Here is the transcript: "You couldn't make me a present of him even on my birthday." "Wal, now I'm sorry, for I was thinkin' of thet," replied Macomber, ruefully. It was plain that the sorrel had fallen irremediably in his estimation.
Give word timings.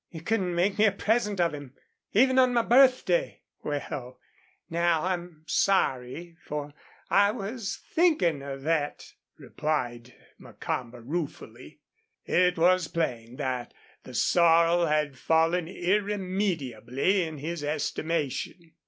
"You 0.09 0.19
couldn't 0.21 0.55
make 0.55 0.79
me 0.79 0.85
a 0.87 0.91
present 0.91 1.39
of 1.39 1.53
him 1.53 1.75
even 2.11 2.39
on 2.39 2.55
my 2.55 2.63
birthday." 2.63 3.43
"Wal, 3.63 4.19
now 4.67 5.03
I'm 5.03 5.43
sorry, 5.45 6.37
for 6.43 6.73
I 7.11 7.29
was 7.29 7.79
thinkin' 7.93 8.41
of 8.41 8.63
thet," 8.63 9.13
replied 9.37 10.15
Macomber, 10.39 11.01
ruefully. 11.01 11.81
It 12.25 12.57
was 12.57 12.87
plain 12.87 13.35
that 13.35 13.75
the 14.01 14.15
sorrel 14.15 14.87
had 14.87 15.19
fallen 15.19 15.67
irremediably 15.67 17.21
in 17.21 17.37
his 17.37 17.63
estimation. 17.63 18.73